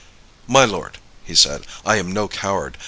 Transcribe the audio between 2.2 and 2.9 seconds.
coward.